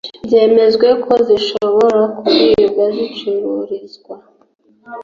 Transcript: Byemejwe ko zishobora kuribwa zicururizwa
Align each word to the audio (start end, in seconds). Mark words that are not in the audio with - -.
Byemejwe 0.25 0.87
ko 1.03 1.13
zishobora 1.27 2.01
kuribwa 2.17 2.83
zicururizwa 2.95 4.15